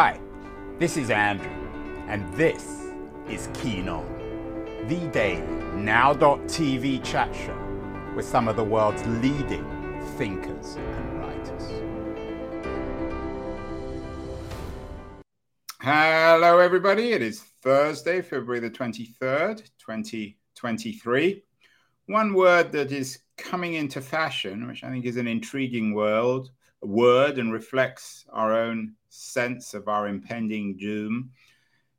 [0.00, 0.20] Hi,
[0.78, 1.50] this is Andrew,
[2.06, 2.84] and this
[3.28, 4.06] is Keen On,
[4.86, 5.42] the daily
[5.74, 7.58] now.tv chat show
[8.14, 9.66] with some of the world's leading
[10.16, 11.62] thinkers and writers.
[15.80, 17.10] Hello, everybody.
[17.10, 21.42] It is Thursday, February the 23rd, 2023.
[22.06, 26.50] One word that is coming into fashion, which I think is an intriguing world,
[26.82, 31.30] word and reflects our own sense of our impending doom,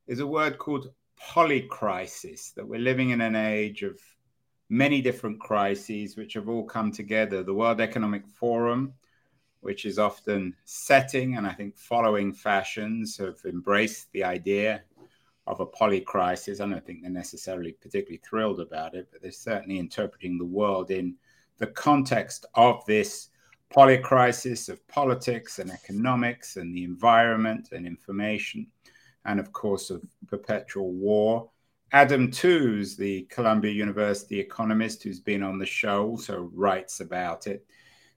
[0.07, 0.91] is a word called
[1.21, 3.99] polycrisis, that we're living in an age of
[4.69, 7.43] many different crises which have all come together.
[7.43, 8.93] The World Economic Forum,
[9.61, 14.83] which is often setting and I think following fashions, have embraced the idea
[15.47, 16.61] of a polycrisis.
[16.61, 20.91] I don't think they're necessarily particularly thrilled about it, but they're certainly interpreting the world
[20.91, 21.15] in
[21.57, 23.29] the context of this
[23.73, 28.67] polycrisis of politics and economics and the environment and information,
[29.25, 31.49] and of course of perpetual war.
[31.91, 37.65] Adam Tooze, the Columbia University economist who's been on the show, also writes about it.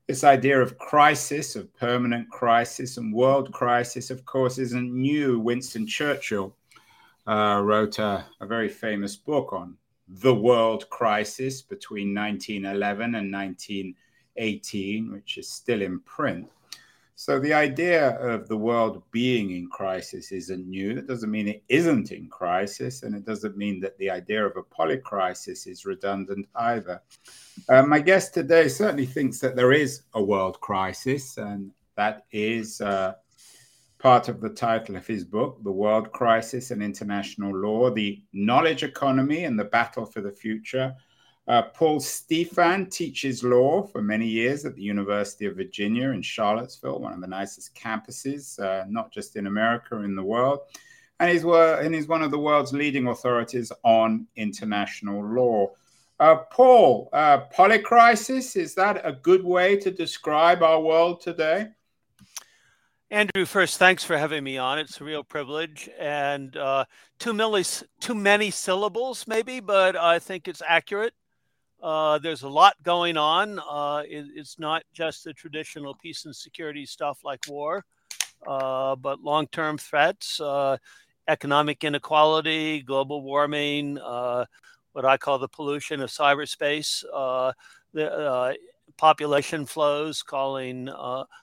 [0.07, 5.39] This idea of crisis, of permanent crisis and world crisis, of course, isn't new.
[5.39, 6.55] Winston Churchill
[7.27, 9.77] uh, wrote a, a very famous book on
[10.09, 13.33] the world crisis between 1911 and
[14.37, 16.49] 1918, which is still in print.
[17.15, 20.95] So the idea of the world being in crisis isn't new.
[20.95, 24.57] That doesn't mean it isn't in crisis, and it doesn't mean that the idea of
[24.57, 27.01] a polycrisis is redundant either.
[27.69, 32.81] Um, my guest today certainly thinks that there is a world crisis, and that is
[32.81, 33.13] uh,
[33.99, 38.83] part of the title of his book, The World Crisis and International Law The Knowledge
[38.83, 40.93] Economy and the Battle for the Future
[41.49, 47.01] uh, Paul Stephan teaches law for many years at the University of Virginia in Charlottesville,
[47.01, 50.61] one of the nicest campuses, uh, not just in America, in the world.
[51.19, 55.73] And he's, and he's one of the world's leading authorities on international law.
[56.21, 61.69] Uh, Paul, uh, polycrisis, is that a good way to describe our world today?
[63.11, 64.79] Andrew, first, thanks for having me on.
[64.79, 65.91] It's a real privilege.
[65.99, 66.85] And uh,
[67.19, 71.13] too, millis, too many syllables, maybe, but I think it's accurate.
[71.83, 73.59] Uh, there's a lot going on.
[73.59, 77.85] Uh, it, it's not just the traditional peace and security stuff like war,
[78.47, 80.77] uh, but long term threats, uh,
[81.27, 84.45] economic inequality, global warming, uh,
[84.93, 87.03] what I call the pollution of cyberspace,
[87.93, 88.57] the
[88.99, 90.89] population flows calling,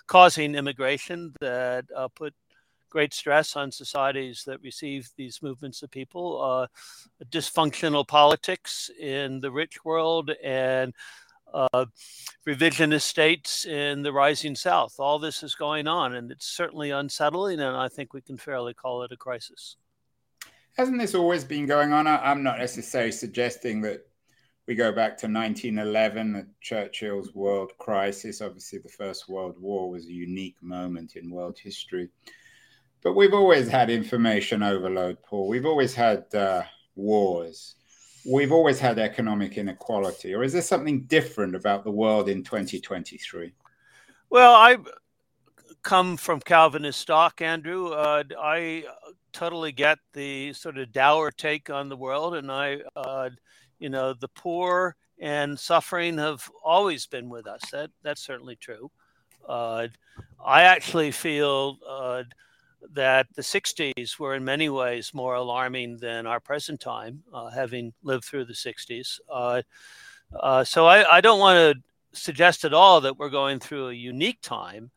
[0.07, 1.85] causing immigration that
[2.15, 2.33] put
[2.89, 6.67] great stress on societies that receive these movements of people, uh,
[7.25, 10.93] dysfunctional politics in the rich world, and
[11.53, 11.85] uh,
[12.47, 14.95] revisionist states in the rising South.
[14.99, 18.73] All this is going on, and it's certainly unsettling, and I think we can fairly
[18.73, 19.77] call it a crisis.
[20.77, 22.07] Hasn't this always been going on?
[22.07, 24.05] I'm not necessarily suggesting that
[24.67, 28.39] we go back to 1911, Churchill's world crisis.
[28.39, 32.09] Obviously, the First World War was a unique moment in world history.
[33.01, 35.47] But we've always had information overload, Paul.
[35.47, 36.63] We've always had uh,
[36.95, 37.75] wars.
[38.25, 40.33] We've always had economic inequality.
[40.33, 43.53] Or is there something different about the world in 2023?
[44.29, 44.77] Well, I
[45.81, 47.89] come from Calvinist stock, Andrew.
[47.89, 48.83] Uh, I
[49.31, 53.29] totally get the sort of dour take on the world, and I, uh,
[53.79, 57.61] you know, the poor and suffering have always been with us.
[57.71, 58.91] That that's certainly true.
[59.47, 59.87] Uh,
[60.43, 62.23] I actually feel uh,
[62.93, 67.93] that the 60s were in many ways more alarming than our present time, uh, having
[68.03, 69.19] lived through the 60s.
[69.29, 69.61] Uh,
[70.39, 73.93] uh, so I, I don't want to suggest at all that we're going through a
[73.93, 74.91] unique time.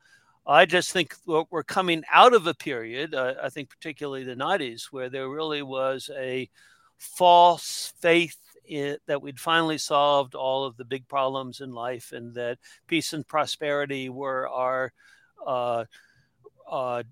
[0.47, 4.87] I just think we're coming out of a period, uh, I think particularly the 90s,
[4.91, 6.51] where there really was a
[6.99, 12.35] false faith in, that we'd finally solved all of the big problems in life and
[12.35, 14.93] that peace and prosperity were our
[15.47, 15.85] uh,
[16.69, 17.03] uh,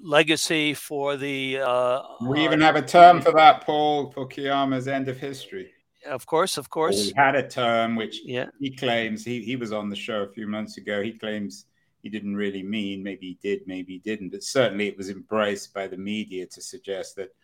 [0.00, 1.58] legacy for the.
[1.58, 5.72] Uh, we even uh, have a term for that, Paul, for Fukuyama's end of history.
[6.06, 6.96] Of course, of course.
[6.96, 8.46] we had a term which yeah.
[8.60, 11.02] he claims he, he was on the show a few months ago.
[11.02, 11.66] He claims
[12.02, 13.02] he didn't really mean.
[13.02, 14.30] Maybe he did, maybe he didn't.
[14.30, 17.34] But certainly it was embraced by the media to suggest that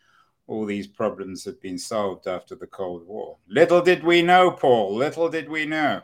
[0.46, 3.38] all these problems had been solved after the Cold War.
[3.48, 4.94] Little did we know, Paul.
[4.94, 6.02] Little did we know.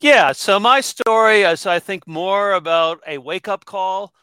[0.00, 0.32] Yeah.
[0.32, 4.14] So my story is, I think, more about a wake up call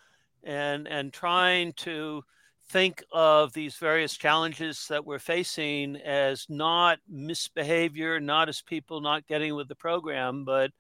[0.44, 2.24] and and trying to
[2.70, 9.28] think of these various challenges that we're facing as not misbehavior, not as people not
[9.28, 10.72] getting with the program, but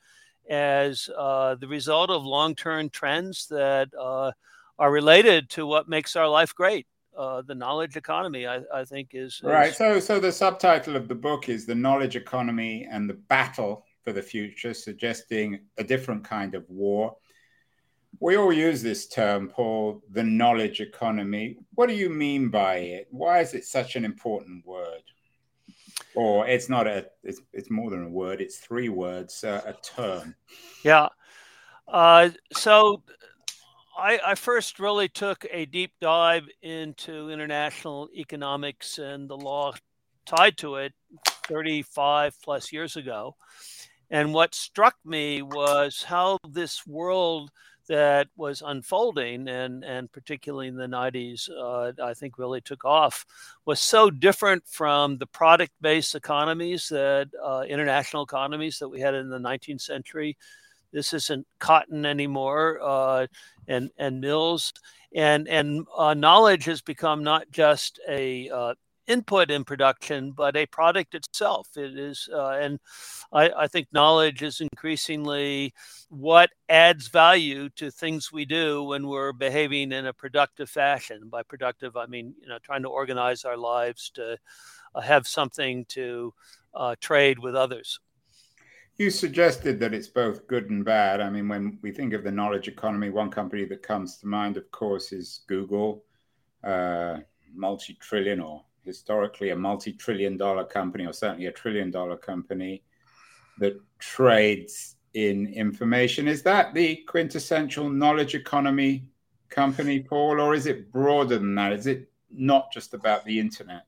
[0.49, 4.31] as uh, the result of long-term trends that uh,
[4.79, 6.87] are related to what makes our life great.
[7.17, 9.73] Uh, the knowledge economy, I, I think, is, is right.
[9.73, 14.13] So, so the subtitle of the book is "The Knowledge Economy and the Battle for
[14.13, 17.17] the Future," suggesting a different kind of war.
[18.21, 21.57] We all use this term, Paul, the knowledge economy.
[21.73, 23.07] What do you mean by it?
[23.09, 25.01] Why is it such an important word?
[26.13, 29.73] Or it's not a, it's, it's more than a word, it's three words, uh, a
[29.81, 30.35] term.
[30.83, 31.07] Yeah.
[31.87, 33.01] Uh, so
[33.97, 39.73] I, I, first really took a deep dive into international economics and the law
[40.27, 40.93] tied to it
[41.47, 43.35] 35 plus years ago.
[44.11, 47.49] And what struck me was how this world
[47.91, 53.25] that was unfolding and and particularly in the 90s uh, i think really took off
[53.65, 59.13] was so different from the product based economies that uh, international economies that we had
[59.13, 60.37] in the 19th century.
[60.91, 63.27] This isn't cotton anymore uh,
[63.67, 64.73] and and mills.
[65.13, 68.73] And and uh, knowledge has become not just a uh,
[69.07, 71.67] input in production, but a product itself.
[71.75, 72.79] It is, uh, and
[73.31, 75.73] I, I, think knowledge is increasingly
[76.09, 81.29] what adds value to things we do when we're behaving in a productive fashion.
[81.29, 84.37] By productive, I mean you know trying to organize our lives to
[84.95, 86.33] uh, have something to
[86.73, 87.99] uh, trade with others.
[88.97, 91.21] You suggested that it's both good and bad.
[91.21, 94.57] I mean, when we think of the knowledge economy, one company that comes to mind,
[94.57, 96.03] of course, is Google,
[96.63, 97.17] uh,
[97.53, 102.83] multi-trillion or historically a multi-trillion dollar company or certainly a trillion dollar company
[103.59, 106.27] that trades in information.
[106.27, 109.05] Is that the quintessential knowledge economy
[109.49, 111.73] company paul or is it broader than that?
[111.73, 113.85] Is it not just about the internet?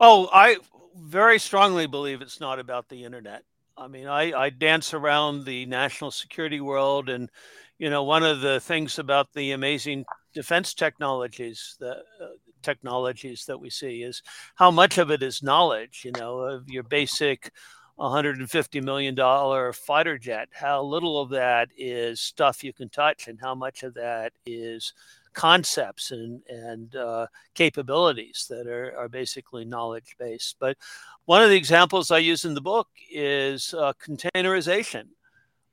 [0.00, 0.56] Oh i
[0.96, 3.44] very strongly believe it's not about the internet.
[3.76, 7.30] I mean i, I dance around the national security world and
[7.78, 12.26] you know one of the things about the amazing defense technologies that uh,
[12.62, 14.22] technologies that we see is
[14.54, 17.52] how much of it is knowledge, you know, of your basic
[17.96, 20.48] 150 million dollar fighter jet.
[20.52, 24.94] How little of that is stuff you can touch, and how much of that is
[25.32, 30.56] concepts and and uh, capabilities that are, are basically knowledge based.
[30.58, 30.76] But
[31.26, 35.08] one of the examples I use in the book is uh, containerization.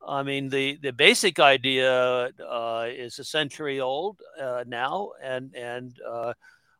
[0.05, 5.97] I mean, the, the basic idea uh, is a century old uh, now, and and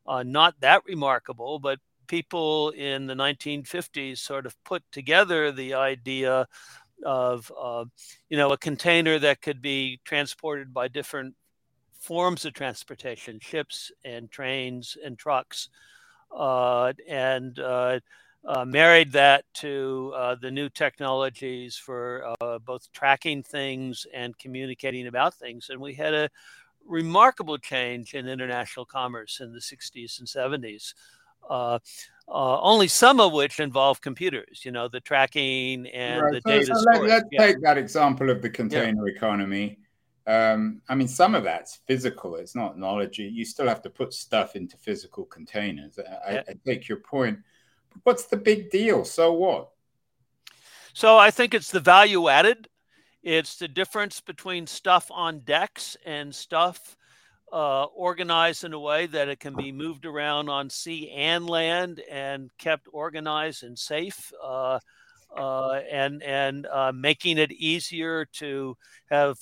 [0.07, 6.47] uh, not that remarkable, but people in the 1950s sort of put together the idea
[7.05, 7.85] of uh,
[8.29, 11.35] you know a container that could be transported by different
[11.99, 15.69] forms of transportation ships and trains and trucks
[16.35, 17.99] uh, and uh,
[18.47, 25.07] uh married that to uh, the new technologies for uh, both tracking things and communicating
[25.07, 25.69] about things.
[25.69, 26.29] And we had a
[26.87, 30.93] remarkable change in international commerce in the 60s and 70s.
[31.49, 31.79] Uh,
[32.29, 36.33] uh, only some of which involve computers, you know, the tracking and right.
[36.33, 36.75] the so, data.
[36.75, 37.39] So let, us yeah.
[37.39, 39.15] take that example of the container yeah.
[39.15, 39.79] economy.
[40.25, 42.35] Um, I mean, some of that's physical.
[42.35, 43.17] It's not knowledge.
[43.17, 45.97] You still have to put stuff into physical containers.
[45.97, 46.43] I, yeah.
[46.47, 47.39] I, I take your point.
[47.93, 49.05] But what's the big deal?
[49.05, 49.69] So what?
[50.93, 52.67] So I think it's the value added
[53.27, 56.95] it's the difference between stuff on decks and stuff
[57.51, 62.01] uh, organized in a way that it can be moved around on sea and land
[62.09, 64.31] and kept organized and safe.
[64.41, 64.79] Uh,
[65.35, 68.77] uh, and and uh, making it easier to
[69.11, 69.37] have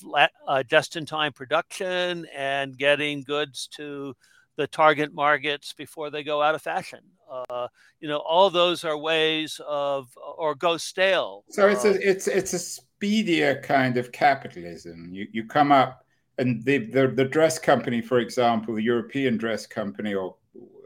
[0.48, 4.16] uh, just-in-time production and getting goods to
[4.58, 7.02] the target markets before they go out of fashion.
[7.30, 7.68] Uh,
[8.00, 11.44] you know, all those are ways of or go stale.
[11.50, 15.10] So it's a it's it's a speedier kind of capitalism.
[15.12, 16.06] You you come up
[16.38, 20.36] and the the, the dress company, for example, the European dress company or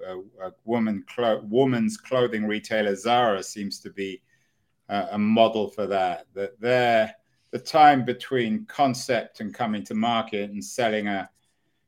[0.07, 4.21] a, uh, a woman clo- woman's clothing retailer Zara seems to be
[4.89, 6.25] uh, a model for that.
[6.33, 7.13] That there
[7.51, 11.29] the time between concept and coming to market and selling a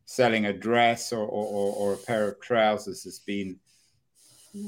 [0.06, 3.58] selling a dress or, or, or a pair of trousers has been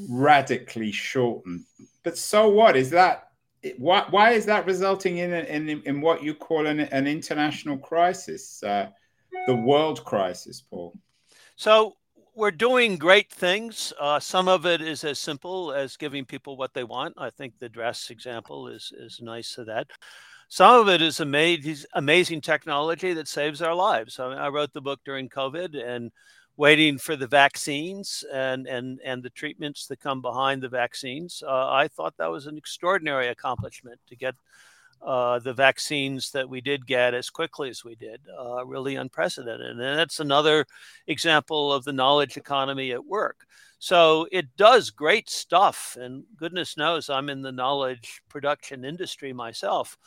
[0.09, 1.65] radically shortened.
[2.03, 3.32] But so what is that?
[3.77, 8.61] Why, why is that resulting in, in, in what you call an, an international crisis,
[8.63, 8.89] uh,
[9.47, 10.93] the world crisis, Paul?
[11.55, 11.95] So
[12.35, 13.93] we're doing great things.
[13.99, 17.13] Uh, some of it is as simple as giving people what they want.
[17.17, 19.87] I think the dress example is is nice to that.
[20.49, 24.19] Some of it is amazing, amazing technology that saves our lives.
[24.19, 26.11] I, I wrote the book during COVID and
[26.55, 31.43] waiting for the vaccines and and and the treatments that come behind the vaccines.
[31.45, 34.35] Uh, I thought that was an extraordinary accomplishment to get
[35.05, 39.71] uh, the vaccines that we did get as quickly as we did, uh, really unprecedented.
[39.71, 40.65] And that's another
[41.07, 43.45] example of the knowledge economy at work.
[43.79, 45.97] So it does great stuff.
[45.99, 49.97] And goodness knows I'm in the knowledge production industry myself.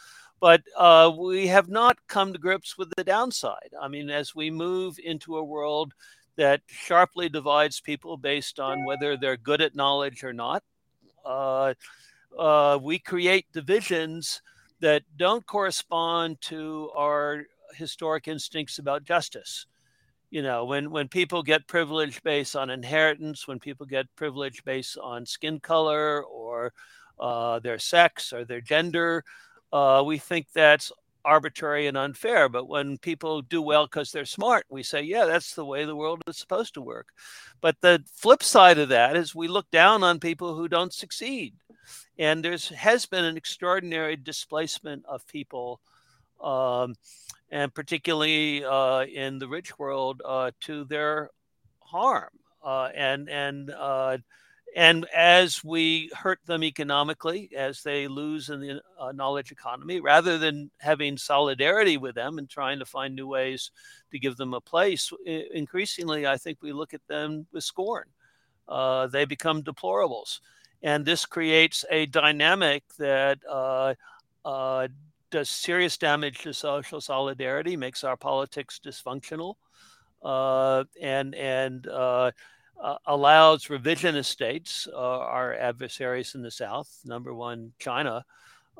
[0.41, 3.73] But uh, we have not come to grips with the downside.
[3.81, 5.93] I mean, as we move into a world
[6.37, 10.63] that sharply divides people based on whether they're good at knowledge or not,
[11.25, 11.75] uh,
[12.39, 14.43] uh, we create divisions
[14.81, 19.67] that don't correspond to our historic instincts about justice.
[20.31, 24.99] You know, when, when people get privilege based on inheritance, when people get privilege based
[24.99, 26.73] on skin color or
[27.19, 29.25] uh, their sex or their gender,
[29.73, 30.93] uh, we think that's
[31.27, 32.49] arbitrary and unfair.
[32.49, 35.97] But when people do well because they're smart, we say, yeah, that's the way the
[35.97, 37.09] world is supposed to work.
[37.61, 41.55] But the flip side of that is we look down on people who don't succeed
[42.19, 45.81] and there's has been an extraordinary displacement of people,
[46.43, 46.95] um,
[47.51, 51.31] and particularly uh, in the rich world, uh, to their
[51.81, 52.31] harm.
[52.65, 54.19] Uh, and and uh,
[54.77, 60.39] and as we hurt them economically, as they lose in the uh, knowledge economy, rather
[60.39, 63.73] than having solidarity with them and trying to find new ways
[64.13, 68.05] to give them a place, increasingly, I think we look at them with scorn.
[68.69, 70.39] Uh, they become deplorables
[70.83, 73.95] and this creates a dynamic that uh,
[74.45, 74.89] uh,
[75.31, 79.55] does serious damage to social solidarity, makes our politics dysfunctional,
[80.23, 81.87] uh, and and
[82.83, 88.25] uh, uh, allows revisionist states, uh, our adversaries in the South, number one China,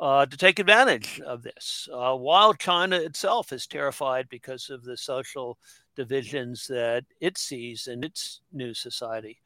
[0.01, 1.89] to take advantage of this.
[1.91, 5.59] while China itself is terrified because of the social
[5.95, 9.39] divisions that it sees in its new society.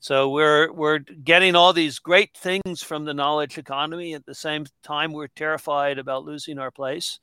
[0.00, 4.14] So we're we're getting all these great things from the knowledge economy.
[4.14, 7.18] At the same time, we're terrified about losing our place,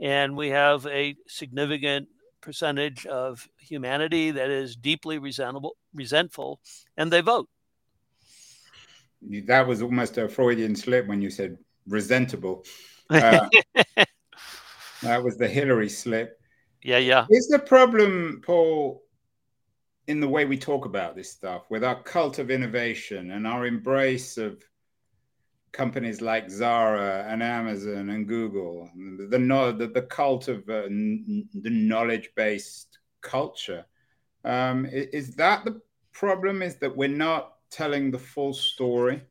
[0.00, 2.08] and we have a significant
[2.46, 6.60] percentage of humanity that is deeply resentful, resentful,
[6.96, 7.48] and they vote.
[9.46, 11.58] That was almost a Freudian slip when you said
[11.90, 12.64] resentable.
[13.10, 13.48] Uh,
[15.02, 16.38] that was the Hillary slip.
[16.84, 17.26] Yeah, yeah.
[17.30, 19.02] Is the problem, Paul,
[20.06, 23.66] in the way we talk about this stuff, with our cult of innovation and our
[23.66, 24.62] embrace of
[25.76, 29.38] companies like Zara and Amazon and Google, the
[29.78, 33.84] the, the cult of uh, n- the knowledge based culture.
[34.44, 35.80] Um, is, is that the
[36.12, 36.62] problem?
[36.62, 39.22] Is that we're not telling the full story?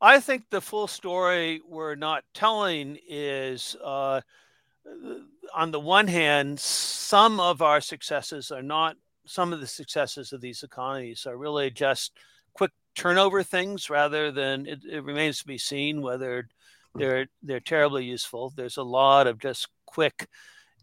[0.00, 3.76] I think the full story we're not telling is.
[3.84, 4.22] Uh,
[5.54, 10.40] on the one hand, some of our successes are not, some of the successes of
[10.40, 12.12] these economies are really just
[12.54, 16.48] quick turnover things rather than it, it remains to be seen whether
[16.96, 18.52] they're they're terribly useful.
[18.56, 20.28] There's a lot of just quick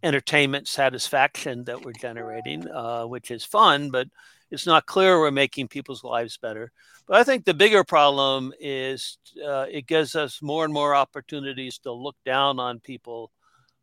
[0.01, 4.07] entertainment satisfaction that we're generating, uh, which is fun, but
[4.49, 6.71] it's not clear we're making people's lives better.
[7.05, 11.79] But I think the bigger problem is uh, it gives us more and more opportunities
[11.79, 13.31] to look down on people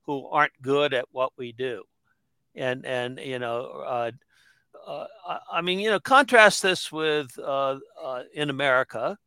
[0.02, 1.82] who aren't good at what we do.
[2.54, 4.10] And, and you know, uh,
[4.86, 5.06] uh,
[5.50, 9.18] I mean, you know, contrast this with uh, uh in America,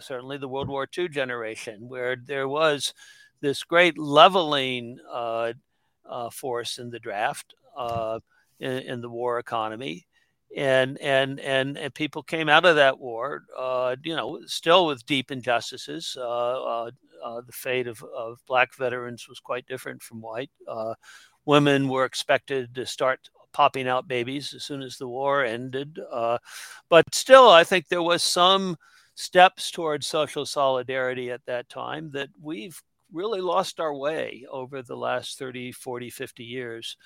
[0.00, 2.94] certainly the World War II generation, where there was
[3.40, 5.52] this great leveling uh,
[6.08, 7.54] uh, force in the draft
[8.58, 10.06] in, in, the war economy.
[10.56, 13.44] And, and and and people came out of that war,
[14.02, 16.16] you know, still with deep injustices,
[17.22, 20.50] uh, the fate of, of black veterans was quite different from white.
[20.66, 20.94] Uh,
[21.44, 25.98] women were expected to start popping out babies as soon as the war ended.
[26.10, 26.38] Uh,
[26.88, 28.76] but still, I think there was some
[29.14, 32.80] steps towards social solidarity at that time that we've
[33.12, 36.96] really lost our way over the last 30, 40, 50 years.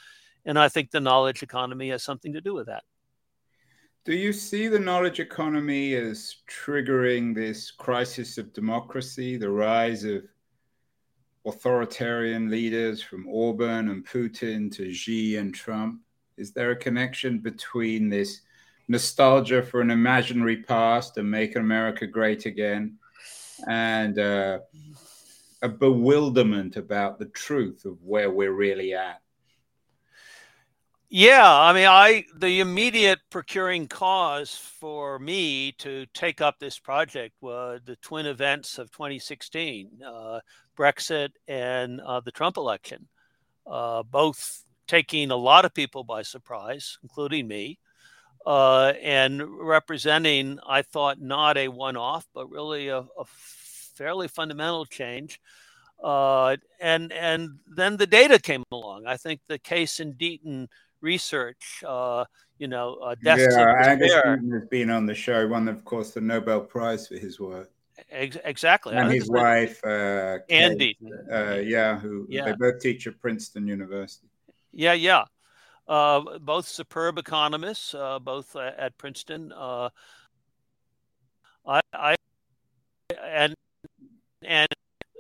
[0.45, 2.83] And I think the knowledge economy has something to do with that.
[4.05, 10.25] Do you see the knowledge economy as triggering this crisis of democracy, the rise of
[11.47, 16.04] authoritarian leaders from Orban and Putin to Xi and Trump?
[16.37, 18.41] Is there a connection between this
[18.89, 22.99] nostalgia for an imaginary past and making America great again
[23.69, 24.59] and uh,
[25.63, 29.21] a bewilderment about the truth of where we're really at?
[31.17, 37.37] Yeah, I mean, I the immediate procuring cause for me to take up this project
[37.41, 40.41] were the twin events of 2016, uh,
[40.77, 43.07] Brexit and uh, the Trump election,
[43.65, 47.79] uh, both taking a lot of people by surprise, including me,
[48.47, 55.41] uh, and representing, I thought, not a one-off, but really a, a fairly fundamental change.
[56.03, 59.07] Uh, and and then the data came along.
[59.07, 60.69] I think the Case in Deaton
[61.01, 62.27] research, uh,
[62.59, 63.37] you know, uh, yeah,
[63.79, 65.47] Angus Deaton has been on the show.
[65.47, 67.71] Won, of course, the Nobel Prize for his work.
[68.11, 71.11] Ex- exactly, and his wife, uh, Ann Deaton.
[71.33, 72.45] Uh, yeah, who yeah.
[72.45, 74.27] they both teach at Princeton University.
[74.75, 75.25] Yeah, yeah.
[75.87, 79.53] Uh, both superb economists, uh, both at Princeton.
[79.53, 79.91] Uh,
[81.67, 82.17] I, I,
[83.23, 83.55] and
[84.43, 84.69] and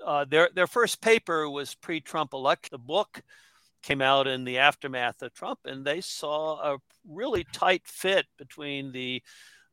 [0.05, 2.71] uh, their their first paper was pre-Trump election.
[2.73, 3.23] The book
[3.83, 8.93] came out in the aftermath of Trump, and they saw a really tight fit between
[8.93, 9.23] the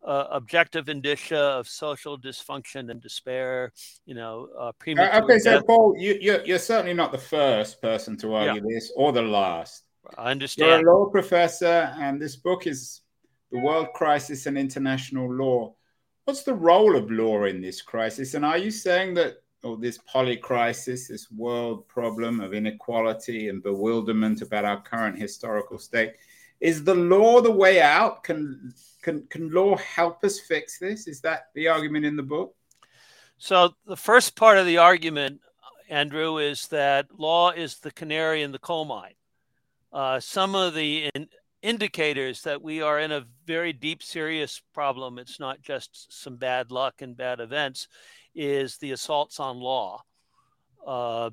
[0.04, 3.72] uh, objective indicia of social dysfunction and despair.
[4.06, 5.24] You know, uh, premature.
[5.24, 8.76] okay, so Paul, you, you're, you're certainly not the first person to argue yeah.
[8.76, 9.84] this, or the last.
[10.18, 10.82] I understand.
[10.82, 13.02] You're a law professor, and this book is
[13.52, 15.76] The World Crisis and International Law.
[16.26, 18.34] What's the role of law in this crisis?
[18.34, 24.42] And are you saying that or this polycrisis, this world problem of inequality and bewilderment
[24.42, 26.14] about our current historical state,
[26.60, 28.24] is the law the way out?
[28.24, 31.08] Can can can law help us fix this?
[31.08, 32.56] Is that the argument in the book?
[33.38, 35.42] So the first part of the argument,
[35.90, 39.16] Andrew, is that law is the canary in the coal mine
[39.94, 41.28] uh, some of the in,
[41.62, 46.72] indicators that we are in a very deep, serious problem, it's not just some bad
[46.72, 47.88] luck and bad events,
[48.34, 50.02] is the assaults on law.
[50.86, 51.30] Uh,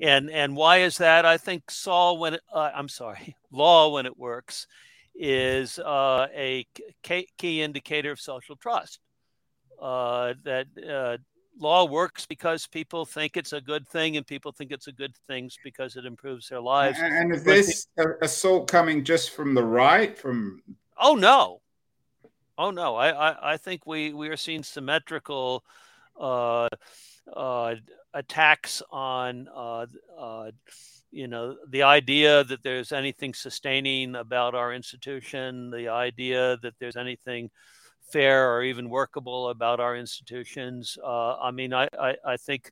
[0.00, 1.24] and and why is that?
[1.24, 4.66] I think Saul when it, uh, I'm sorry, law when it works
[5.14, 6.66] is uh, a
[7.02, 9.00] key indicator of social trust.
[9.80, 11.16] Uh, that uh,
[11.58, 15.14] law works because people think it's a good thing and people think it's a good
[15.26, 16.98] thing because it improves their lives.
[17.00, 17.86] And is this
[18.22, 20.16] assault coming just from the right?
[20.16, 20.62] From
[20.98, 21.60] oh no,
[22.58, 25.64] oh no, I I, I think we we are seeing symmetrical
[26.18, 26.68] uh,
[27.32, 27.74] uh,
[28.12, 29.86] attacks on uh,
[30.18, 30.50] uh,
[31.14, 36.96] you know the idea that there's anything sustaining about our institution, the idea that there's
[36.96, 37.50] anything
[38.10, 40.98] fair or even workable about our institutions.
[41.02, 42.70] Uh, I mean, I, I, I, think,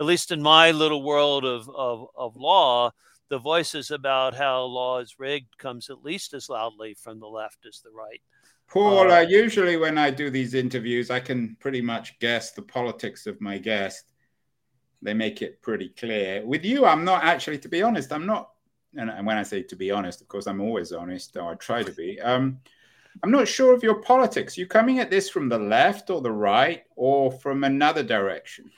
[0.00, 2.90] at least in my little world of, of, of law,
[3.30, 7.64] the voices about how law is rigged comes at least as loudly from the left
[7.66, 8.20] as the right.
[8.68, 13.26] Paul, uh, usually when I do these interviews, I can pretty much guess the politics
[13.26, 14.11] of my guest.
[15.02, 16.46] They make it pretty clear.
[16.46, 18.50] With you, I'm not actually, to be honest, I'm not.
[18.94, 21.82] And when I say to be honest, of course, I'm always honest, or I try
[21.82, 22.20] to be.
[22.20, 22.60] Um,
[23.22, 24.56] I'm not sure of your politics.
[24.56, 28.70] You coming at this from the left or the right or from another direction?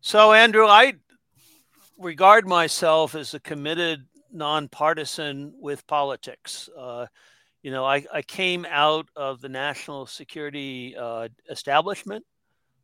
[0.00, 0.94] So, Andrew, I
[1.98, 6.68] regard myself as a committed nonpartisan with politics.
[6.76, 7.06] Uh,
[7.62, 12.24] you know, I, I, came out of the national security uh, establishment.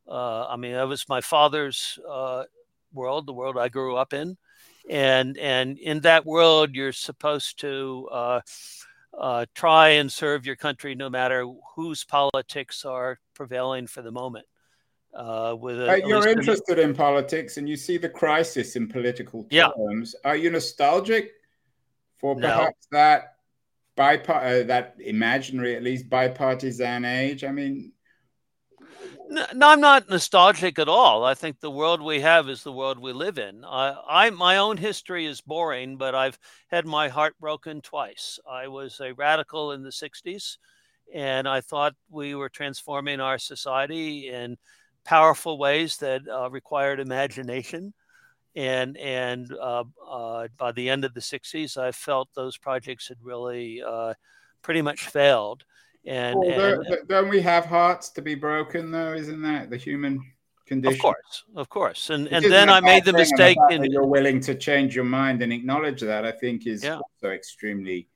[0.09, 2.45] Uh, I mean, that was my father's uh,
[2.93, 4.37] world, the world I grew up in,
[4.89, 8.41] and and in that world, you're supposed to uh,
[9.19, 14.47] uh, try and serve your country no matter whose politics are prevailing for the moment.
[15.15, 20.15] Uh, with a, you're interested in politics and you see the crisis in political terms.
[20.25, 20.31] Yeah.
[20.31, 21.33] Are you nostalgic
[22.17, 22.99] for perhaps no.
[22.99, 23.35] that
[23.95, 27.45] bipart uh, that imaginary, at least bipartisan age?
[27.45, 27.93] I mean,
[29.33, 31.25] no, I'm not nostalgic at all.
[31.25, 33.65] I think the world we have is the world we live in.
[33.65, 38.39] I, I, my own history is boring, but I've had my heart broken twice.
[38.51, 40.59] I was a radical in the '60s,
[41.15, 44.57] and I thought we were transforming our society in
[45.05, 47.95] powerful ways that uh, required imagination.
[48.55, 53.19] And and uh, uh, by the end of the '60s, I felt those projects had
[53.23, 54.13] really uh,
[54.63, 55.65] pretty much failed
[56.05, 59.13] and, well, and don't, don't we have hearts to be broken though?
[59.13, 60.21] Isn't that the human
[60.67, 60.97] condition?
[60.97, 62.11] Of course, of course.
[62.11, 63.57] And it and then I made the mistake.
[63.71, 66.25] In, you're willing to change your mind and acknowledge that.
[66.25, 66.99] I think is yeah.
[66.99, 68.09] also extremely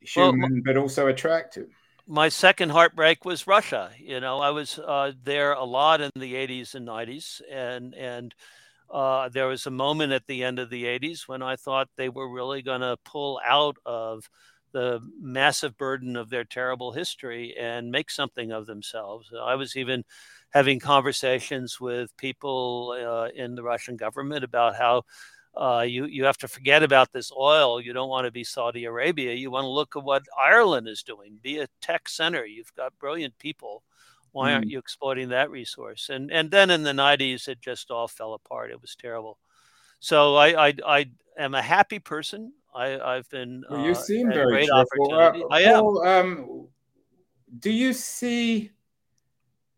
[0.00, 1.68] human, well, but also attractive.
[2.06, 3.90] My second heartbreak was Russia.
[3.98, 8.34] You know, I was uh, there a lot in the 80s and 90s, and and.
[8.92, 12.10] Uh, there was a moment at the end of the 80s when I thought they
[12.10, 14.28] were really going to pull out of
[14.74, 19.32] the massive burden of their terrible history and make something of themselves.
[19.40, 20.04] I was even
[20.50, 25.04] having conversations with people uh, in the Russian government about how
[25.56, 27.80] uh, you you have to forget about this oil.
[27.80, 29.32] You don't want to be Saudi Arabia.
[29.32, 31.38] You want to look at what Ireland is doing.
[31.40, 32.44] Be a tech center.
[32.44, 33.84] You've got brilliant people.
[34.32, 34.70] Why aren't mm.
[34.70, 36.10] you exploiting that resource?
[36.10, 38.72] And and then in the 90s, it just all fell apart.
[38.72, 39.38] It was terrible.
[40.00, 42.52] So I I, I am a happy person.
[42.74, 43.62] I, have been.
[43.70, 45.14] Well, you uh, seem very cheerful.
[45.14, 45.84] Uh, I am.
[45.84, 46.68] um,
[47.60, 48.72] do you see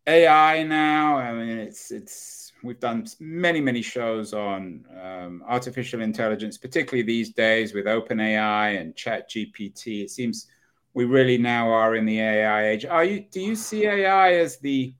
[0.07, 1.17] AI now.
[1.17, 7.33] I mean, it's it's we've done many many shows on um, artificial intelligence, particularly these
[7.33, 10.03] days with OpenAI and Chat GPT.
[10.03, 10.47] It seems
[10.93, 12.85] we really now are in the AI age.
[12.85, 13.25] Are you?
[13.29, 14.93] Do you see AI as the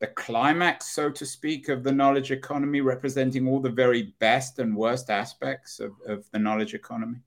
[0.00, 4.76] the climax, so to speak, of the knowledge economy, representing all the very best and
[4.76, 7.18] worst aspects of, of the knowledge economy?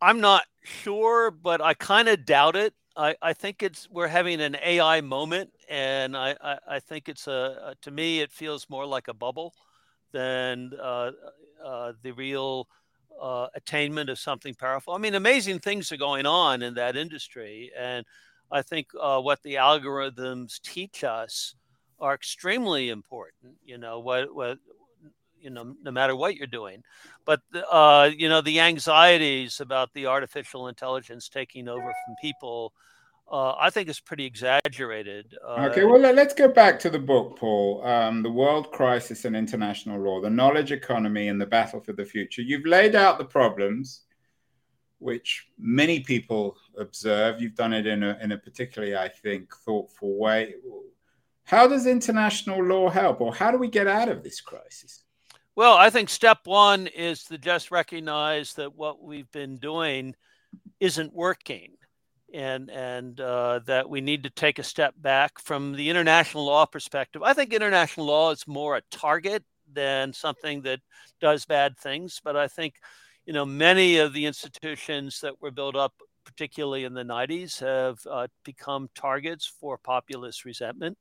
[0.00, 2.74] I'm not sure, but I kind of doubt it.
[2.96, 7.26] I, I think it's we're having an AI moment, and I, I, I think it's
[7.26, 9.54] a, to me it feels more like a bubble
[10.12, 11.12] than uh,
[11.64, 12.68] uh, the real
[13.20, 14.94] uh, attainment of something powerful.
[14.94, 18.04] I mean, amazing things are going on in that industry, and
[18.50, 21.54] I think uh, what the algorithms teach us
[22.00, 23.54] are extremely important.
[23.64, 24.58] You know what what
[25.40, 26.82] you know no matter what you're doing
[27.24, 32.74] but uh, you know the anxieties about the artificial intelligence taking over from people
[33.30, 35.36] uh, I think is pretty exaggerated.
[35.46, 37.80] Uh, okay, well, let's go back to the book, Paul.
[37.86, 42.04] Um, the World Crisis and International Law, the Knowledge Economy and the Battle for the
[42.04, 42.42] Future.
[42.42, 44.00] You've laid out the problems,
[45.00, 47.40] which many people observe.
[47.40, 50.54] You've done it in a, in a particularly, I think, thoughtful way.
[51.44, 55.02] How does international law help, or how do we get out of this crisis?
[55.56, 60.14] Well, I think step one is to just recognize that what we've been doing
[60.78, 61.72] isn't working,
[62.32, 66.66] and and uh, that we need to take a step back from the international law
[66.66, 67.22] perspective.
[67.22, 70.80] I think international law is more a target than something that
[71.20, 72.20] does bad things.
[72.22, 72.74] But I think,
[73.30, 78.00] you know, many of the institutions that were built up, particularly in the '90s, have
[78.10, 80.98] uh, become targets for populist resentment.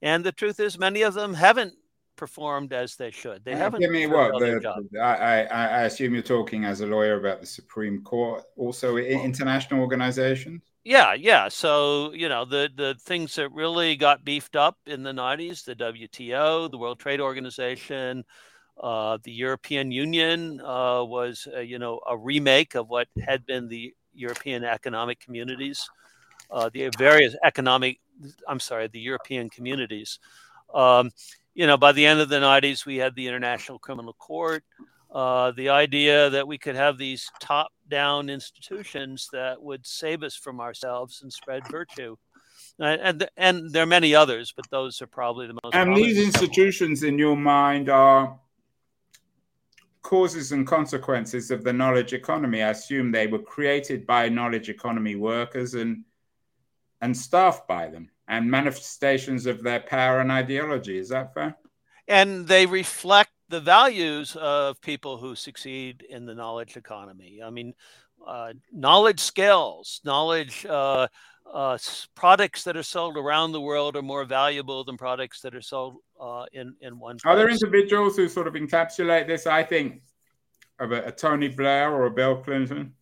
[0.00, 1.74] And the truth is, many of them haven't
[2.16, 3.44] performed as they should.
[3.44, 3.82] They uh, haven't.
[3.82, 7.46] Give me what the, I, I, I assume you're talking as a lawyer about the
[7.46, 10.62] Supreme Court, also international organizations.
[10.82, 11.50] Yeah, yeah.
[11.50, 15.74] So you know the the things that really got beefed up in the '90s: the
[15.74, 18.24] WTO, the World Trade Organization,
[18.80, 23.68] uh, the European Union uh, was uh, you know a remake of what had been
[23.68, 25.88] the European Economic Communities,
[26.50, 28.00] uh, the various economic.
[28.48, 30.18] I'm sorry, the European Communities.
[30.74, 31.10] Um,
[31.54, 34.62] you know, by the end of the 90s, we had the International Criminal Court.
[35.10, 40.34] Uh, the idea that we could have these top down institutions that would save us
[40.34, 42.16] from ourselves and spread virtue.
[42.78, 45.74] And, and, and there are many others, but those are probably the most.
[45.74, 48.38] And these institutions, in your mind, are
[50.06, 52.62] causes and consequences of the knowledge economy.
[52.62, 56.04] I assume they were created by knowledge economy workers and
[57.00, 60.96] and staffed by them and manifestations of their power and ideology.
[60.96, 61.56] Is that fair?
[62.06, 67.40] And they reflect the values of people who succeed in the knowledge economy.
[67.44, 67.74] I mean,
[68.24, 71.08] uh, knowledge skills, knowledge uh,
[71.52, 71.78] uh,
[72.14, 75.96] products that are sold around the world are more valuable than products that are sold
[76.20, 77.18] uh, in in one.
[77.18, 77.32] Place.
[77.32, 79.46] Are there individuals who sort of encapsulate this?
[79.46, 80.02] I think
[80.78, 82.94] of a, a Tony Blair or a Bill Clinton.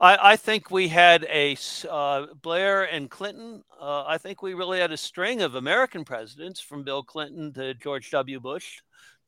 [0.00, 1.56] I, I think we had a
[1.90, 3.62] uh, Blair and Clinton.
[3.78, 7.74] Uh, I think we really had a string of American presidents from Bill Clinton to
[7.74, 8.40] George W.
[8.40, 8.78] Bush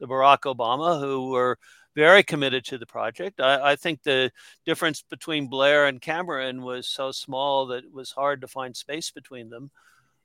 [0.00, 1.58] to Barack Obama who were
[1.94, 3.40] very committed to the project.
[3.40, 4.30] I, I, think the
[4.64, 9.10] difference between Blair and Cameron was so small that it was hard to find space
[9.10, 9.70] between them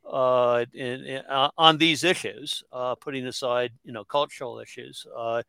[0.09, 5.05] uh, in, in, uh, on these issues, uh, putting aside you know cultural issues.
[5.15, 5.43] Uh,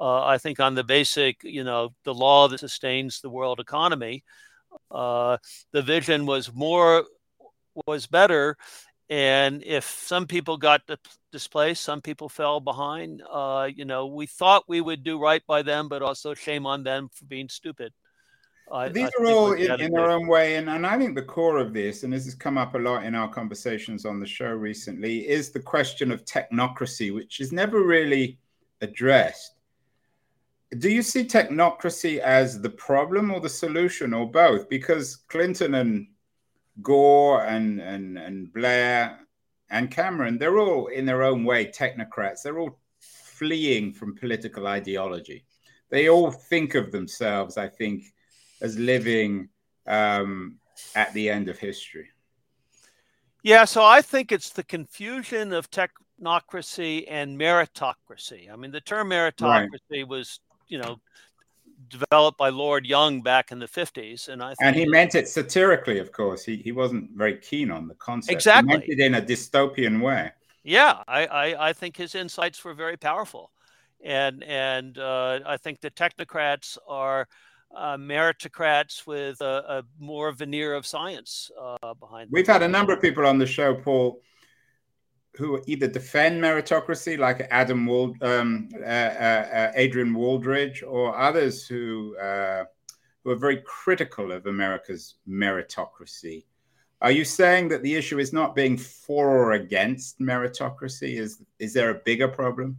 [0.00, 4.24] uh, I think on the basic, you know, the law that sustains the world economy,
[4.90, 5.36] uh,
[5.72, 7.04] the vision was more
[7.86, 8.56] was better.
[9.10, 10.82] And if some people got
[11.32, 13.22] displaced, some people fell behind.
[13.28, 16.84] Uh, you know, we thought we would do right by them, but also shame on
[16.84, 17.92] them for being stupid.
[18.92, 21.58] These I are all in, in their own way, and, and I think the core
[21.58, 24.52] of this, and this has come up a lot in our conversations on the show
[24.52, 28.38] recently, is the question of technocracy, which is never really
[28.80, 29.54] addressed
[30.78, 34.68] do you see technocracy as the problem or the solution or both?
[34.68, 36.06] Because Clinton and
[36.82, 39.20] Gore and, and, and Blair
[39.70, 42.42] and Cameron, they're all in their own way technocrats.
[42.42, 45.44] They're all fleeing from political ideology.
[45.90, 48.04] They all think of themselves, I think,
[48.60, 49.48] as living
[49.86, 50.58] um,
[50.94, 52.08] at the end of history.
[53.42, 58.52] Yeah, so I think it's the confusion of technocracy and meritocracy.
[58.52, 60.08] I mean, the term meritocracy right.
[60.08, 61.00] was you know
[61.90, 64.28] developed by Lord Young back in the 50s.
[64.28, 66.44] And I and he meant it satirically, of course.
[66.44, 68.32] He, he wasn't very keen on the concept.
[68.32, 68.72] Exactly.
[68.72, 70.32] He meant it in a dystopian way.
[70.62, 73.50] Yeah, I, I, I think his insights were very powerful.
[74.02, 77.28] And, and uh, I think the technocrats are
[77.74, 82.28] uh, meritocrats with a, a, more veneer of science uh, behind.
[82.32, 84.20] We've had a number of people on the show, Paul,
[85.36, 91.66] who either defend meritocracy, like Adam Wald, um, uh, uh, uh Adrian Wooldridge, or others
[91.66, 92.64] who uh,
[93.22, 96.44] who are very critical of America's meritocracy.
[97.02, 101.18] Are you saying that the issue is not being for or against meritocracy?
[101.18, 102.78] Is is there a bigger problem?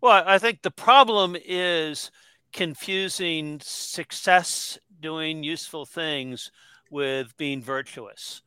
[0.00, 2.10] Well, I think the problem is
[2.52, 6.50] confusing success doing useful things
[6.90, 8.42] with being virtuous.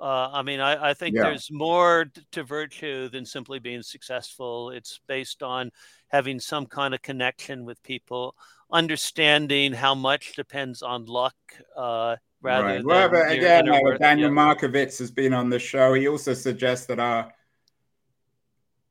[0.00, 1.24] Uh, I mean, I, I think yeah.
[1.24, 4.70] there's more to virtue than simply being successful.
[4.70, 5.70] It's based on
[6.08, 8.34] having some kind of connection with people,
[8.72, 11.34] understanding how much depends on luck
[11.76, 12.76] uh, rather right.
[12.78, 12.86] than.
[12.86, 14.36] Well, but again, uh, Daniel yeah.
[14.36, 15.92] Markovits has been on the show.
[15.92, 17.30] He also suggests that our,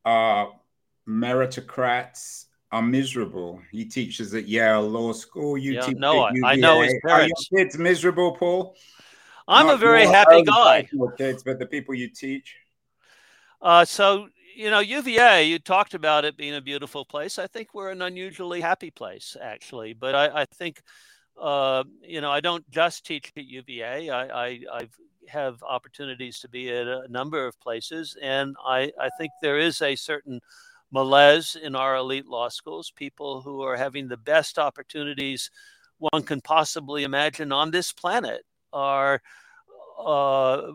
[0.06, 0.54] our
[1.08, 3.60] meritocrats are miserable.
[3.72, 5.58] He teaches at Yale Law School.
[5.58, 7.50] You yeah, teach no, I know his parents.
[7.52, 8.76] Are your kids miserable, Paul?
[9.50, 10.88] I'm Not a very happy guy.
[11.18, 12.56] Kids, but the people you teach.
[13.62, 15.46] Uh, so you know, UVA.
[15.46, 17.40] You talked about it being a beautiful place.
[17.40, 19.94] I think we're an unusually happy place, actually.
[19.94, 20.82] But I, I think,
[21.40, 24.10] uh, you know, I don't just teach at UVA.
[24.10, 24.96] I, I I've
[25.30, 29.82] have opportunities to be at a number of places, and I I think there is
[29.82, 30.42] a certain
[30.92, 35.50] malaise in our elite law schools, people who are having the best opportunities
[36.00, 39.22] one can possibly imagine on this planet are
[40.00, 40.72] uh,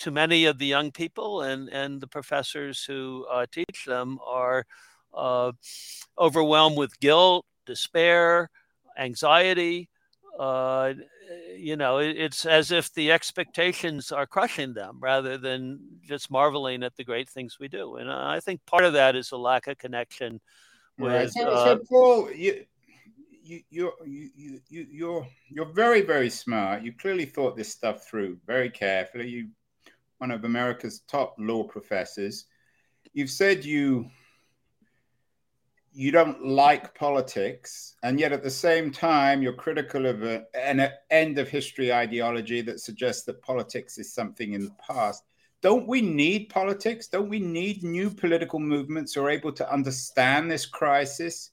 [0.00, 4.64] to many of the young people and, and the professors who uh, teach them are
[5.14, 5.52] uh,
[6.18, 8.50] overwhelmed with guilt, despair,
[8.98, 9.88] anxiety.
[10.38, 10.94] Uh,
[11.56, 16.96] you know, it's as if the expectations are crushing them rather than just marveling at
[16.96, 17.96] the great things we do.
[17.96, 20.40] And I think part of that is a lack of connection
[20.98, 21.12] with.
[21.12, 21.30] Right.
[21.30, 22.64] So, uh, so Paul, you,
[23.50, 26.84] you, you're, you, you, you're, you're very, very smart.
[26.84, 29.28] You clearly thought this stuff through very carefully.
[29.28, 29.48] You,
[30.18, 32.44] one of America's top law professors.
[33.12, 34.08] You've said you
[35.92, 40.88] you don't like politics, and yet at the same time, you're critical of a, an
[41.10, 45.24] end of history ideology that suggests that politics is something in the past.
[45.62, 47.08] Don't we need politics?
[47.08, 51.50] Don't we need new political movements who are able to understand this crisis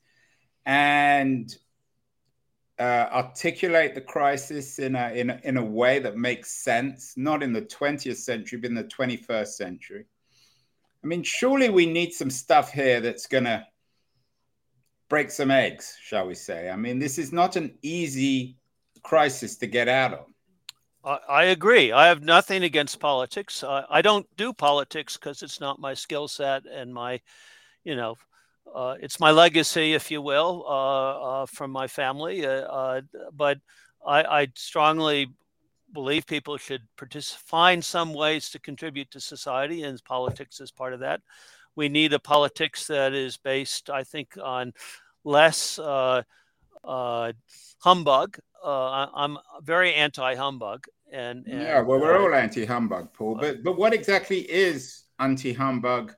[0.67, 1.57] and
[2.79, 7.41] uh, articulate the crisis in a, in, a, in a way that makes sense, not
[7.41, 10.05] in the 20th century, but in the 21st century?
[11.03, 13.65] I mean, surely we need some stuff here that's going to
[15.09, 16.69] break some eggs, shall we say.
[16.69, 18.57] I mean, this is not an easy
[19.03, 20.25] crisis to get out of.
[21.29, 21.93] I agree.
[21.93, 23.63] I have nothing against politics.
[23.63, 27.21] I don't do politics because it's not my skill set and my,
[27.85, 28.17] you know,
[28.73, 30.71] uh, it's my legacy, if you will, uh,
[31.41, 32.45] uh, from my family.
[32.45, 33.01] Uh, uh,
[33.33, 33.59] but
[34.05, 35.27] I, I, strongly
[35.93, 40.93] believe people should partic- find some ways to contribute to society, and politics is part
[40.93, 41.21] of that
[41.77, 44.73] we need a politics that is based, I think, on
[45.23, 46.23] less uh,
[46.83, 47.31] uh,
[47.79, 48.39] humbug.
[48.61, 53.37] Uh, I'm very anti-humbug, and, and yeah, well, we're all anti-humbug, Paul.
[53.39, 56.13] But but what exactly is anti-humbug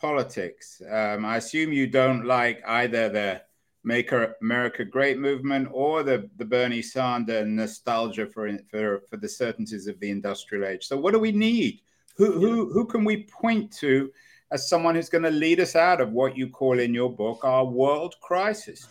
[0.00, 0.82] politics?
[0.90, 3.42] Um, I assume you don't like either the
[3.82, 9.86] Make America Great movement or the, the Bernie Sanders nostalgia for, for, for the certainties
[9.86, 10.86] of the industrial age.
[10.86, 11.80] So, what do we need?
[12.16, 14.10] Who, who, who can we point to
[14.52, 17.44] as someone who's going to lead us out of what you call in your book
[17.44, 18.86] our world crisis?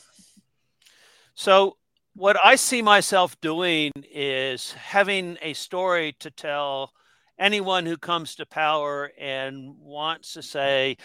[1.36, 1.78] So,
[2.16, 6.94] what I see myself doing is having a story to tell
[7.40, 10.98] anyone who comes to power and wants to say,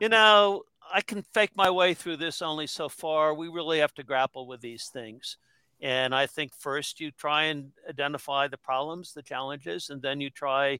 [0.00, 3.34] you know, I can fake my way through this only so far.
[3.34, 5.36] We really have to grapple with these things.
[5.82, 10.30] And I think first you try and identify the problems, the challenges, and then you
[10.30, 10.78] try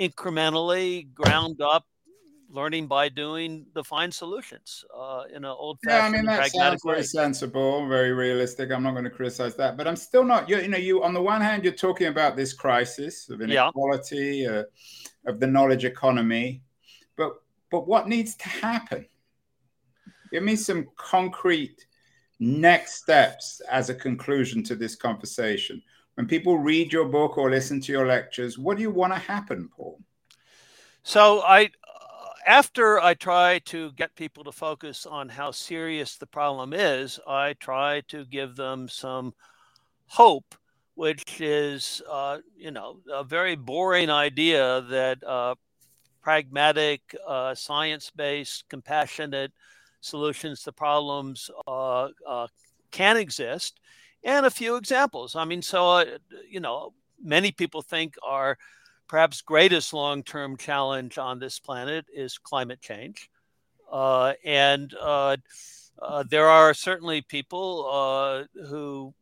[0.00, 1.84] incrementally, ground up,
[2.50, 6.82] learning by doing the find solutions uh, in an old yeah i mean that sounds
[6.84, 8.70] very sensible very realistic.
[8.70, 11.12] I'm not going to criticize that but i'm still not you, you know you on
[11.12, 14.50] the one hand you're talking about this crisis of inequality yeah.
[14.50, 14.62] uh,
[15.26, 16.62] of the knowledge economy
[17.16, 17.34] but
[17.70, 19.06] but what needs to happen?
[20.32, 21.86] Give me some concrete
[22.40, 25.82] next steps as a conclusion to this conversation.
[26.14, 29.18] When people read your book or listen to your lectures what do you want to
[29.18, 30.00] happen paul?
[31.02, 31.70] So I
[32.48, 37.52] after I try to get people to focus on how serious the problem is, I
[37.60, 39.34] try to give them some
[40.06, 40.54] hope,
[40.94, 45.56] which is, uh, you know, a very boring idea that uh,
[46.22, 49.52] pragmatic, uh, science based, compassionate
[50.00, 52.46] solutions to problems uh, uh,
[52.90, 53.80] can exist.
[54.24, 55.36] and a few examples.
[55.36, 56.04] I mean, so, uh,
[56.48, 58.58] you know, many people think our
[59.08, 63.30] perhaps greatest long term challenge on this planet is climate change.
[63.90, 65.36] Uh, and uh,
[66.00, 69.12] uh, there are certainly people uh, who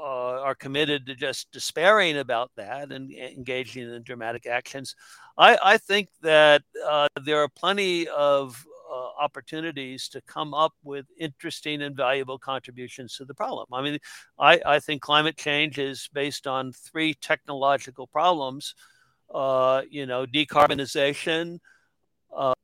[0.00, 4.94] uh, are committed to just despairing about that and engaging in dramatic actions.
[5.36, 8.64] I, I think that uh, there are plenty of
[9.20, 13.66] opportunities to come up with interesting and valuable contributions to the problem.
[13.72, 13.98] I mean,
[14.38, 18.74] I, I think climate change is based on three technological problems.
[19.32, 21.58] Uh, you know, decarbonization
[22.34, 22.54] uh,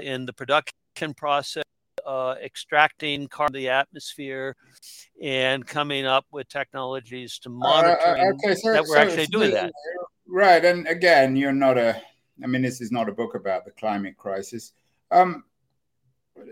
[0.00, 1.64] in the production process
[2.06, 4.56] uh, extracting carbon from the atmosphere
[5.22, 9.26] and coming up with technologies to monitor uh, uh, okay, so, that we're so, actually
[9.26, 9.72] doing that.
[10.26, 12.00] Right, and again, you're not a.
[12.42, 14.72] I mean, this is not a book about the climate crisis.
[15.10, 15.44] Um,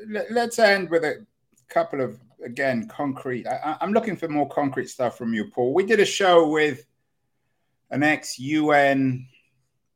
[0.08, 1.26] let, us end with a
[1.68, 3.46] couple of again concrete.
[3.46, 5.74] I, I'm looking for more concrete stuff from you, Paul.
[5.74, 6.86] We did a show with
[7.90, 9.26] an ex UN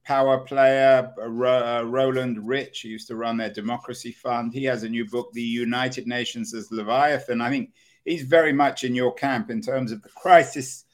[0.06, 4.52] power player, uh, Roland Rich, who used to run their democracy fund.
[4.52, 7.40] He has a new book, The United Nations as Leviathan.
[7.40, 7.72] I think
[8.04, 10.84] he's very much in your camp in terms of the crisis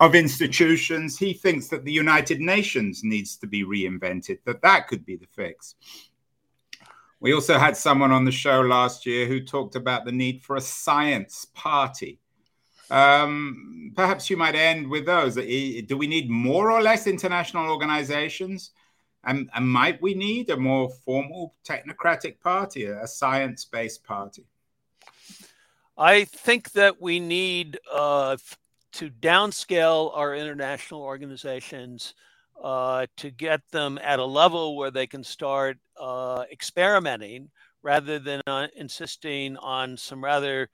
[0.00, 1.18] of institutions.
[1.18, 5.28] He thinks that the United Nations needs to be reinvented, that that could be the
[5.34, 5.74] fix.
[7.20, 10.56] We also had someone on the show last year who talked about the need for
[10.56, 12.18] a science party
[12.90, 15.34] um, perhaps you might end with those.
[15.34, 18.70] Do we need more or less international organizations?
[19.24, 24.44] And, and might we need a more formal technocratic party, a science based party?
[25.96, 28.36] I think that we need uh,
[28.92, 32.14] to downscale our international organizations
[32.62, 37.50] uh, to get them at a level where they can start uh, experimenting
[37.82, 40.68] rather than uh, insisting on some rather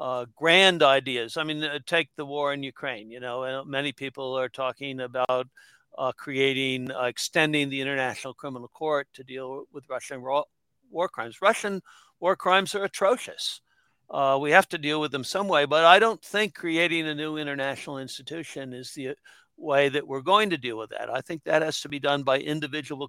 [0.00, 1.36] uh, grand ideas.
[1.36, 3.10] I mean, uh, take the war in Ukraine.
[3.10, 5.48] You know, many people are talking about
[5.96, 11.40] uh, creating, uh, extending the International Criminal Court to deal with Russian war crimes.
[11.40, 11.82] Russian
[12.20, 13.60] war crimes are atrocious.
[14.08, 17.14] Uh, we have to deal with them some way, but I don't think creating a
[17.14, 19.16] new international institution is the
[19.56, 21.10] way that we're going to deal with that.
[21.10, 23.08] I think that has to be done by individual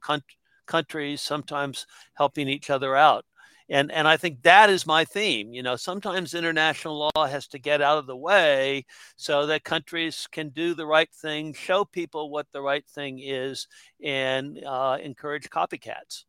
[0.65, 3.25] countries, sometimes helping each other out
[3.69, 7.59] and and i think that is my theme you know sometimes international law has to
[7.59, 12.29] get out of the way so that countries can do the right thing show people
[12.29, 13.67] what the right thing is
[14.03, 16.23] and uh, encourage copycats